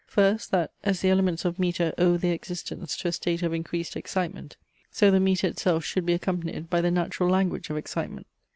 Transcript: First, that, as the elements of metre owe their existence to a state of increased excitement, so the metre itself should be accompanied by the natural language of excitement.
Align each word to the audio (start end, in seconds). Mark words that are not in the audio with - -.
First, 0.07 0.49
that, 0.49 0.71
as 0.83 0.99
the 1.01 1.11
elements 1.11 1.45
of 1.45 1.59
metre 1.59 1.93
owe 1.99 2.17
their 2.17 2.33
existence 2.33 2.97
to 2.97 3.09
a 3.09 3.11
state 3.11 3.43
of 3.43 3.53
increased 3.53 3.95
excitement, 3.95 4.57
so 4.89 5.11
the 5.11 5.19
metre 5.19 5.45
itself 5.45 5.85
should 5.85 6.07
be 6.07 6.13
accompanied 6.13 6.71
by 6.71 6.81
the 6.81 6.89
natural 6.89 7.29
language 7.29 7.69
of 7.69 7.77
excitement. 7.77 8.25